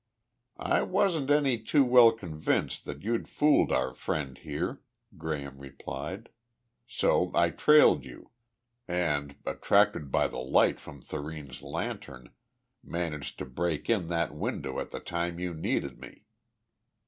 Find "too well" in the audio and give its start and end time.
1.59-2.11